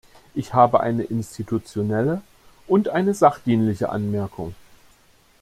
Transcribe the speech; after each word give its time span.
Ich 0.33 0.55
habe 0.55 0.79
eine 0.79 1.03
institutionelle 1.03 2.23
und 2.65 2.89
eine 2.89 3.13
sachdienliche 3.13 3.89
Anmerkung. 3.89 4.55